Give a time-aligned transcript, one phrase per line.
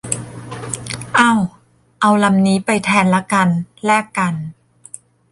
[1.15, 1.31] เอ้า
[2.01, 3.49] เอาลำนี้ไปแทนละกัน
[3.85, 4.35] แลกกัน